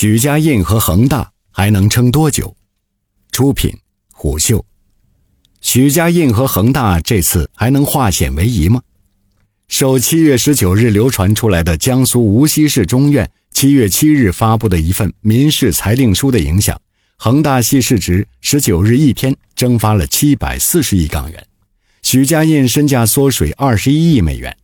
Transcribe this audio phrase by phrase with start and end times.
[0.00, 2.56] 许家印和恒大还能撑多久？
[3.32, 3.70] 出品：
[4.10, 4.64] 虎嗅。
[5.60, 8.80] 许家印和恒大这次还能化险为夷吗？
[9.68, 16.80] 受七月十九日流传出来的江苏无锡市中院七月七日发布的一份民事裁定书的影响，
[17.18, 21.46] 恒大系市值十九日一天蒸发了七百四十亿港元，
[22.00, 24.56] 许家印身价缩水二十一亿美元。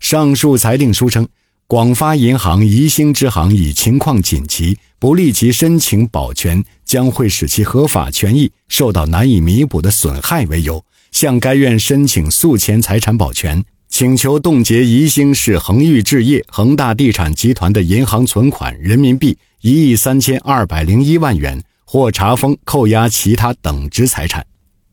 [0.00, 1.28] 上述裁定书称。
[1.72, 24.44] 广发银行宜兴支行以情况紧急，不立即申请保全，将会使其合法权益受到难以弥补的损害为由，向该院申请诉前财产保全，请求冻结宜兴市恒裕置业、恒大地产集团的银行存款人民币一亿三千二百零一万元，或查封、扣押其他等值财产。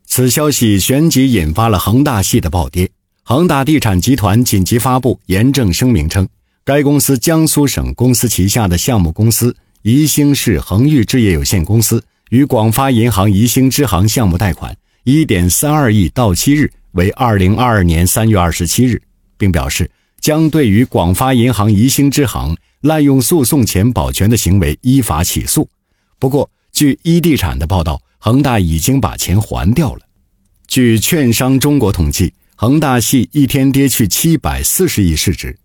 [0.05, 2.89] 此消息旋即引发了恒大系的暴跌，
[3.23, 6.25] 恒大地产集团紧急发布严正声明称。
[6.65, 19.01] 该公司江苏省公司旗下的项目公司宜兴市恒裕置业有限公司与广发银行宜兴支行项目贷款一点三二亿到期日为二零二二年三月二十七日，
[19.37, 25.67] 并表示将对于广发银行宜兴支行滥用诉讼前保全的行为依法起诉。
[26.19, 30.01] 不过，据一地产的报道，恒大已经把钱还掉了。
[30.67, 35.57] 据券商中国统计，恒大系一天跌去七百四十亿市值。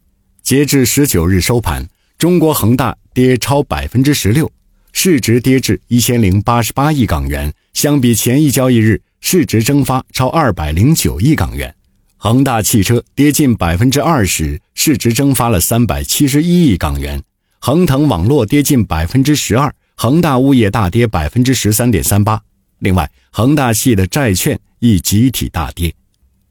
[0.45, 4.53] 截至十九日收盘，中国恒大跌超百分之十六，
[4.93, 11.75] 市值跌至一千零八十八亿港元，相比前一交易日，市值蒸发超二百零九亿港元。
[12.19, 17.23] 恒大汽车跌近百分之二十，市值蒸发了三百七十一亿港元。
[17.59, 22.39] 恒腾网络跌近百分之十二，恒大物业大跌百分之十三点三八。
[22.81, 25.95] 另外，恒大系的债券亦集体大跌，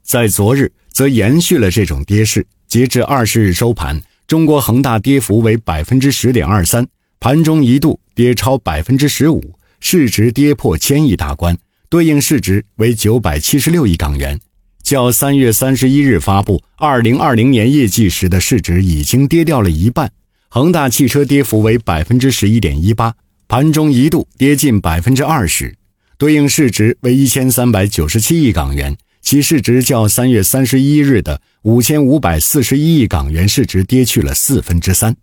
[0.02, 2.44] 在昨日则延续了这种跌势。
[2.74, 6.84] 截至二十日收盘，中国恒大跌幅为百分之十点二三，
[7.20, 11.56] 盘中一度跌超百分之十五，市值跌破千亿大关，
[11.88, 14.40] 对应市值为九百七十六亿港元，
[14.82, 20.10] 较三月三十一日发布二零二零年业绩时的市值已经跌掉了一半。
[20.48, 23.14] 恒大汽车跌幅为百分之十一点一八，
[23.46, 25.76] 盘中一度跌近百分之二十，
[26.18, 28.96] 对应市值为一千三百九十七亿港元。
[29.24, 35.16] 其市值较三月三十一日的五千五百四十一亿港元市值跌去了四分之三。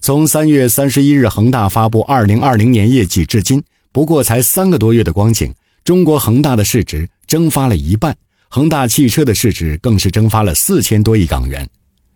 [0.00, 5.52] 从三月三十一日恒大发布二零二零年业绩至今，不过才三个多月的光景，
[5.82, 8.16] 中国恒大的市值蒸发了一半，
[8.48, 11.68] 恒大汽车的市值更是蒸发了四千多亿港元。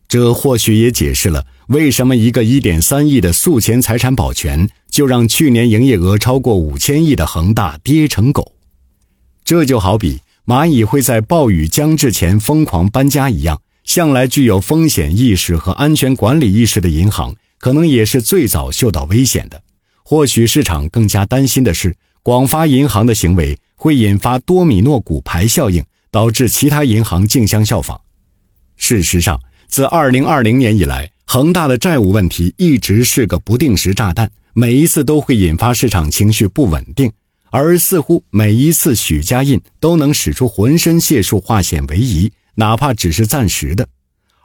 [0.06, 8.52] 这或许也解释了为什么一个一点三亿的诉前财产保全，就让去年营业额超过五千亿的恒大跌成狗。
[9.44, 10.20] 这就好比。
[10.44, 19.62] 蚂蚁会在暴雨将至前疯狂搬家一样，向来具有风险意识和安全管理意识的银行，可能也是最早嗅到危险的。
[20.02, 21.94] 或许市场更加担心的是，
[22.24, 28.00] 广发银行的行为会引发多米诺骨牌效应，导致其他银行竞相效仿。
[28.76, 37.12] 事实上，自2020年以来，恒大的债务问题一直是个不定时炸弹，每一次都会引发市场情绪不稳定。
[37.52, 43.86] 而似乎每一次许家印都能使出浑身解数化险为夷，哪怕只是暂时的。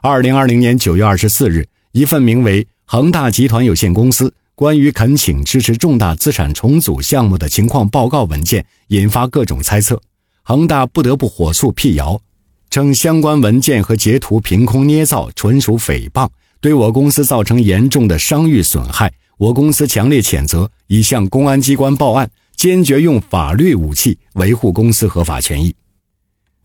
[0.02, 9.98] 二零二零年九月二十四日，一份名为《恒大集团有限公司关于恳请支持重大资产重组项目的情况报告》文件引发各种猜测，
[10.42, 12.20] 恒大不得不火速辟谣，
[12.68, 16.28] 称相关文件和截图凭空捏造，纯属诽谤，
[16.60, 19.10] 对我公司造成严重的商誉损害。
[19.38, 22.28] 我公司强烈谴责，已向公安机关报案。
[22.58, 25.72] 坚决用法律武器维护公司合法权益。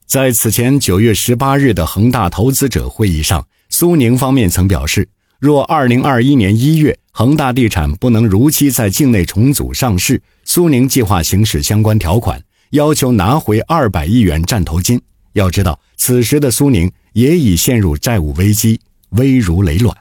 [0.07, 14.99] 在此前九月十八日的恒大投资者会议上，苏宁方面曾表示，若二零二一年一月恒大地产不能如期在境内重组上市，苏宁计划行使相关条款，要求拿回二百亿元战投金。
[15.33, 19.95] 要知道，此时的苏宁也已陷入债务危机，危如累卵。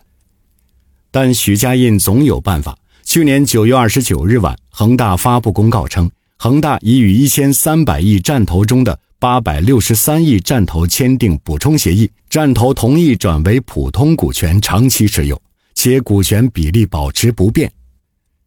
[1.10, 2.78] 但许家印总有办法。
[3.12, 15.38] 去年九月二十九日晚，恒大发布公告称，恒大已与一千三百亿战投中的八百六十三亿战投签订补充协议，战投同意转为普通股权长期持有，
[15.74, 17.70] 且股权比例保持不变。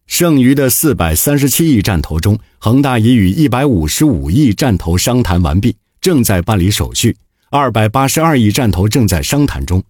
[0.08, 7.12] 剩余的四百三十七亿战投中，恒大已与一百五十五亿战投商谈完毕，正在办理手续；
[7.50, 9.80] 二百八十二亿战投正在商谈中。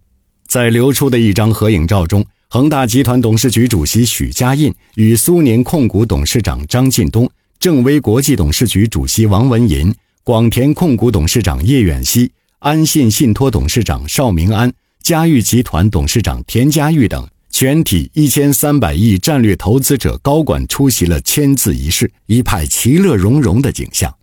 [0.47, 2.23] 在流出的一张合影照中。
[2.49, 7.29] 恒大集团董事局主席许家印与苏宁控股董事长张近东、
[7.59, 14.71] 正威国际董事局主席王文银、广田控股董事长叶远熙、安信信托董事长邵明安、
[15.01, 24.15] 嘉裕集团董事长田家玉等全体一千三百亿战略投资者高管出席了签字仪式，一派其乐融融的景象。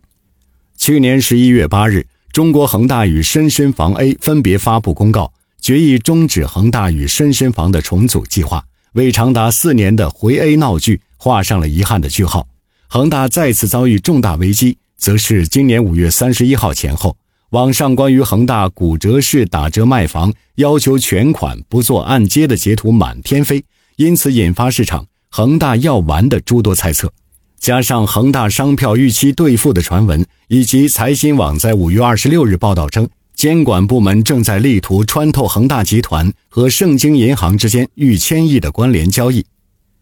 [0.79, 5.31] 去年十一月八日，中国恒大与深深房 A 分别发布公告，
[5.65, 8.63] 决议终止恒大与深深房的重组计划，
[8.93, 12.47] 为长达四年的回 A 闹剧画上了遗憾的句号。
[12.87, 17.17] 恒大再次遭遇重大危机，则是今年五月三十一号前后，
[17.49, 23.63] 网上关于恒大骨折式打折卖房、要求全款不做按揭的截图满天飞，
[23.95, 27.11] 因此引发市场恒大要完的诸多猜测。
[27.59, 39.45] 加上恒大商票逾期兑付的传闻，以及财新网在五月二十六日报道称，监管部门正在力图穿透恒大集团和盛京银行之间逾千亿的关联交易，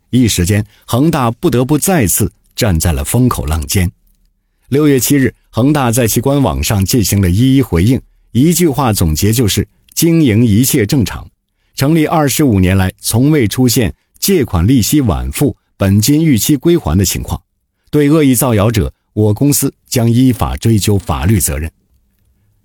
[0.09, 2.31] 一时间恒大不得不再次。
[2.55, 3.91] 站在了风口浪尖。
[4.69, 7.99] 六月七日，恒大在其官网上进行了一一回应，
[8.31, 11.27] 一句话总结就是“经营一切正常”。
[11.75, 17.41] 成立二十五年来，从未出现借款利息晚付、本金逾期归还的情况。
[17.89, 21.71] 对恶意造谣者，我公司将依法追究法律责任。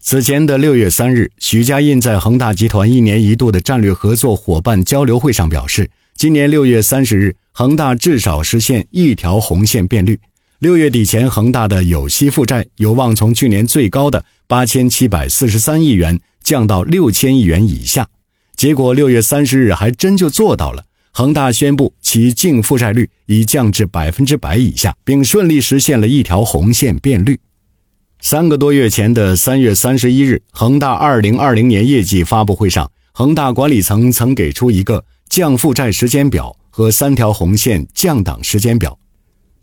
[0.00, 5.90] 此前的六月三日，许家印在恒大集团一年一度的战略合作伙伴交流会上表示。
[6.14, 10.18] 今年六月三十日，恒大至少实现一条红线变绿。
[10.60, 18.08] 六月底前，恒大的有息负债有望从去年最高的八千七百四十三亿元降到六千亿元以下。
[18.56, 27.38] 结果六月三十日还真就做到了，恒大宣布其净负债率已降至百分之百以下，并顺利实现了一条红线变绿。
[28.20, 35.04] 三个多月前的三月三十一日，恒大二零二零年业绩发布会上，恒大管理层曾给出一个。
[35.28, 38.98] 降负债时间表和三条红线降档时间表。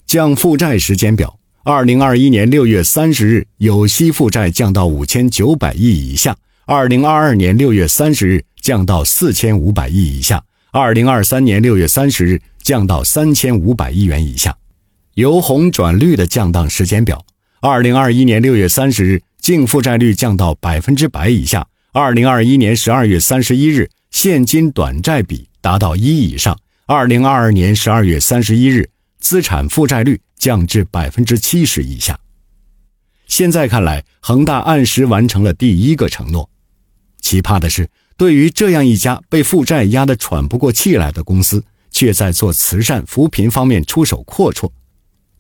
[0.06, 6.34] 降负债时间表：二零二一年六月三十日，有息负债降到五千九百亿以下；
[6.66, 10.38] 二零二二年六月三十日，降到四千五百亿以下；
[10.72, 14.56] 二零二三年六月三十日，降到三千五百亿元以下。
[15.16, 17.26] 由红转绿的降档时间表：
[17.68, 21.64] 二零二一年六月三十日，净负债率降到百分之百以下；
[21.94, 25.50] 二零二一年十二月三十一日，现金短债比。
[25.62, 26.56] 达到一以上。
[26.86, 32.20] 二零二二年十二月三十一日，资产负债率降至百分之七十以下。
[33.26, 36.48] 现在看来，恒大按时完成了第一个承诺。
[37.20, 44.70] 奇葩的是，对于这样一家被负债压得喘不过气来的公司，却在做慈善扶贫方面出手阔绰。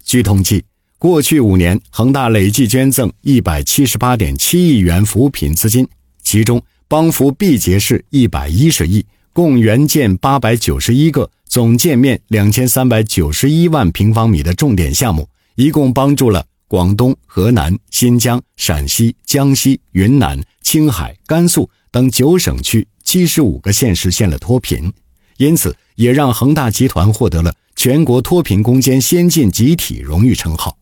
[0.04, 0.66] 据统计，
[0.97, 5.88] 过去五年，恒大累计捐赠一百七十八点七亿元扶贫资金，
[6.24, 9.06] 其中帮扶毕节市一百一十亿。
[9.33, 24.91] 共援建八百九十一个，总建面两千三百九十一万平方米的重点项目，一共帮助了广东、河南、新疆、陕西、江西、云南、青海、甘肃等九省区七十五个县实现了脱贫，
[25.36, 30.75] 因此也让恒大集团获得了全国脱贫攻坚先进集体荣誉称号。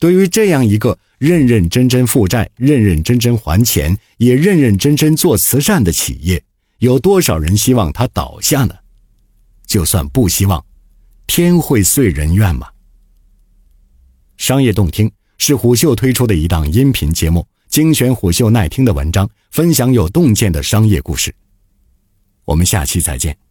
[0.00, 6.42] 对于这样一个认认真真负债、认认真真还钱、也认认真真做慈善的企业。
[6.78, 8.74] 有多少人希望它倒下呢？
[9.66, 10.64] 就算不希望，
[11.26, 12.66] 天会遂人愿吗？
[14.38, 21.34] 商业洞听是虎嗅推出的一档音频节目，精选虎嗅耐听的文章，分享有洞见的商业故事。
[22.46, 23.49] 我们下期再见。